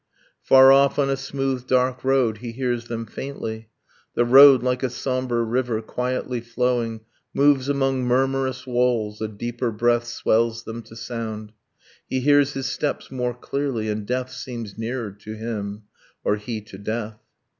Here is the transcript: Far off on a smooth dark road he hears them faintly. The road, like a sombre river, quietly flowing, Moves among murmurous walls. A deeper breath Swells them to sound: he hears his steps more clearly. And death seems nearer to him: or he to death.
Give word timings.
Far 0.41 0.71
off 0.71 0.97
on 0.97 1.11
a 1.11 1.15
smooth 1.15 1.67
dark 1.67 2.03
road 2.03 2.39
he 2.39 2.53
hears 2.53 2.85
them 2.87 3.05
faintly. 3.05 3.69
The 4.15 4.25
road, 4.25 4.63
like 4.63 4.81
a 4.81 4.89
sombre 4.89 5.43
river, 5.43 5.79
quietly 5.83 6.41
flowing, 6.41 7.01
Moves 7.35 7.69
among 7.69 8.03
murmurous 8.03 8.65
walls. 8.65 9.21
A 9.21 9.27
deeper 9.27 9.69
breath 9.69 10.07
Swells 10.07 10.63
them 10.63 10.81
to 10.81 10.95
sound: 10.95 11.51
he 12.09 12.19
hears 12.19 12.53
his 12.53 12.65
steps 12.65 13.11
more 13.11 13.35
clearly. 13.35 13.89
And 13.89 14.07
death 14.07 14.31
seems 14.31 14.75
nearer 14.75 15.11
to 15.19 15.33
him: 15.35 15.83
or 16.23 16.37
he 16.37 16.61
to 16.61 16.79
death. 16.79 17.19